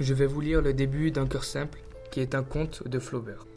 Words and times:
Je 0.00 0.14
vais 0.14 0.26
vous 0.26 0.40
lire 0.40 0.62
le 0.62 0.72
début 0.72 1.10
d'un 1.10 1.26
cœur 1.26 1.42
simple, 1.42 1.80
qui 2.12 2.20
est 2.20 2.36
un 2.36 2.44
conte 2.44 2.86
de 2.86 3.00
Flaubert. 3.00 3.48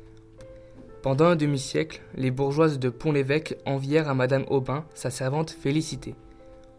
Pendant 1.04 1.26
un 1.26 1.36
demi-siècle, 1.36 2.02
les 2.16 2.32
bourgeoises 2.32 2.80
de 2.80 2.90
Pont-l'Évêque 2.90 3.60
envièrent 3.68 4.10
à 4.10 4.16
Madame 4.16 4.46
Aubin 4.48 4.84
sa 4.96 5.12
servante 5.12 5.52
Félicité. 5.52 6.16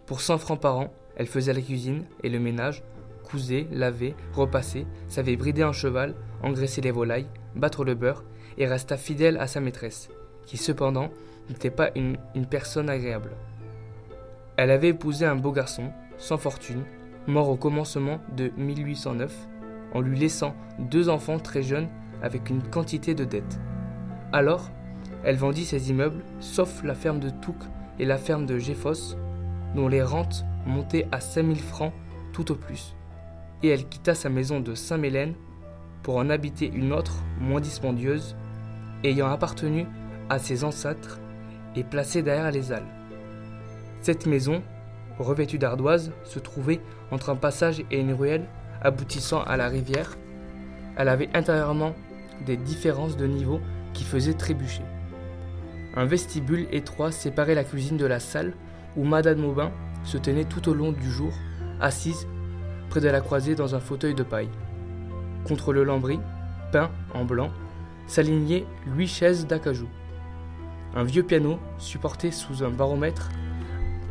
Pour 0.07 0.21
cent 0.21 0.39
francs 0.39 0.61
par 0.61 0.79
an, 0.79 0.93
elle 1.15 1.29
faisait 1.29 1.53
la 1.53 1.61
cuisine 1.61 2.07
et 2.25 2.29
le 2.29 2.41
ménage, 2.41 2.83
cousait, 3.23 3.69
lavait, 3.71 4.17
repassait, 4.33 4.85
savait 5.07 5.37
brider 5.37 5.63
un 5.63 5.73
cheval, 5.73 6.17
engraisser 6.43 6.81
les 6.81 6.91
volailles, 6.91 7.29
battre 7.55 7.85
le 7.85 7.95
beurre, 7.95 8.25
et 8.59 8.67
resta 8.67 8.97
fidèle 8.97 9.37
à 9.37 9.47
sa 9.47 9.61
maîtresse, 9.61 10.09
qui 10.45 10.57
cependant 10.57 11.09
n'était 11.49 11.71
pas 11.71 11.91
une, 11.95 12.17
une 12.35 12.47
personne 12.47 12.91
agréable. 12.91 13.31
Elle 14.57 14.73
avait 14.73 14.89
épousé 14.89 15.25
un 15.25 15.37
beau 15.37 15.53
garçon, 15.53 15.93
sans 16.19 16.37
fortune, 16.37 16.83
mort 17.29 17.49
au 17.49 17.57
commencement 17.57 18.21
de 18.37 18.51
1809, 18.57 19.33
en 19.95 20.01
lui 20.01 20.19
laissant 20.19 20.55
deux 20.79 21.09
enfants 21.09 21.39
très 21.39 21.63
jeunes 21.63 21.89
avec 22.23 22.51
une 22.51 22.63
quantité 22.63 23.15
de 23.15 23.25
dettes. 23.25 23.61
Alors, 24.33 24.71
elle 25.25 25.37
vendit 25.37 25.65
ses 25.65 25.91
immeubles, 25.91 26.23
sauf 26.41 26.83
la 26.83 26.95
ferme 26.95 27.21
de 27.21 27.31
Touques 27.31 27.69
et 27.99 28.05
la 28.05 28.19
ferme 28.19 28.47
de 28.47 28.59
Géphos, 28.59 29.17
dont 29.75 29.89
les 29.89 30.03
rentes 30.03 30.45
montaient 30.67 31.09
à 31.13 31.21
5000 31.21 31.61
francs 31.61 31.93
tout 32.33 32.51
au 32.51 32.55
plus, 32.55 32.97
et 33.63 33.69
elle 33.69 33.89
quitta 33.89 34.15
sa 34.15 34.29
maison 34.29 34.61
de 34.61 34.75
Saint-Mélène 34.75 35.35
pour 36.03 36.17
en 36.17 36.31
habiter 36.31 36.71
une 36.73 36.93
autre, 36.93 37.23
moins 37.41 37.61
dispendieuse, 37.61 38.37
ayant 39.05 39.29
appartenu 39.29 39.87
à 40.29 40.39
ses 40.39 40.65
ancêtres 40.65 41.21
et 41.77 41.85
placée 41.85 42.23
derrière 42.23 42.51
les 42.51 42.73
Halles. 42.73 42.87
Cette 44.01 44.27
maison, 44.27 44.63
revêtue 45.19 45.59
d'ardoises, 45.59 46.13
se 46.25 46.39
trouvait 46.39 46.81
entre 47.11 47.31
un 47.31 47.37
passage 47.37 47.85
et 47.91 48.01
une 48.01 48.15
ruelle 48.15 48.47
aboutissant 48.83 49.43
à 49.43 49.57
la 49.57 49.69
rivière, 49.69 50.17
elle 50.97 51.09
avait 51.09 51.31
intérieurement 51.35 51.95
des 52.45 52.57
différences 52.57 53.17
de 53.17 53.27
niveau 53.27 53.61
qui 53.95 54.05
faisaient 54.05 54.35
trébucher. 54.35 54.83
Un 55.95 56.05
vestibule 56.05 56.67
étroit 56.73 57.13
séparait 57.13 57.55
la 57.55 57.65
cuisine 57.65 57.97
de 57.97 58.07
la 58.07 58.21
salle 58.21 58.55
où 58.97 59.05
Madame 59.05 59.39
Maubin 59.39 59.71
se 60.05 60.19
tenait 60.19 60.45
tout 60.45 60.69
au 60.69 60.75
long 60.75 60.93
du 60.93 61.11
jour, 61.11 61.33
assise 61.81 62.27
près 62.91 63.01
de 63.01 63.09
la 63.09 63.21
croisée 63.21 63.55
dans 63.55 63.75
un 63.75 63.81
fauteuil 63.81 64.15
de 64.15 64.23
paille. 64.23 64.51
Contre 65.45 65.73
le 65.73 65.85
lambris, 65.85 66.21
peint 66.73 66.91
en 67.15 67.25
blanc, 67.25 67.51
s'alignaient 68.07 68.67
huit 68.87 69.09
chaises 69.09 69.47
d'acajou. 69.47 69.89
Un 70.95 71.05
vieux 71.05 71.23
piano 71.23 71.59
supporté 71.79 72.31
sous 72.31 72.63
un 72.63 72.71
baromètre 72.71 73.31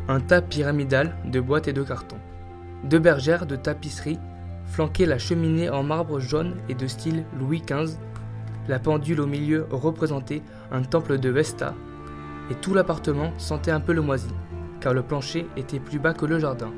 un 0.08 0.20
tas 0.20 0.42
pyramidal 0.42 1.16
de 1.26 1.40
boîtes 1.40 1.68
et 1.68 1.74
de 1.74 1.84
cartons. 1.84 2.18
Deux 2.84 3.00
bergères 3.00 3.46
de 3.46 3.56
tapisserie 3.56 4.20
flanquaient 4.72 5.06
la 5.06 5.20
cheminée 5.20 5.70
en 5.70 5.84
marbre 5.84 6.20
jaune 6.20 6.56
et 6.70 6.76
de 6.76 6.88
style 6.88 7.26
Louis 7.38 7.62
XV. 7.62 7.98
La 8.70 8.80
pendule 8.80 9.20
au 9.20 9.28
milieu 9.28 9.68
représentait 9.70 10.42
un 10.72 10.82
temple 10.82 11.20
de 11.20 11.30
Vesta, 11.30 11.76
et 12.50 12.56
tout 12.56 12.74
l'appartement 12.74 13.34
sentait 13.38 13.72
un 13.72 13.82
peu 13.82 13.92
le 13.92 14.02
moisi, 14.02 14.30
car 14.80 14.94
le 14.94 15.04
plancher 15.04 15.46
était 15.58 15.80
plus 15.80 16.00
bas 16.00 16.14
que 16.14 16.26
le 16.26 16.40
jardin. 16.40 16.72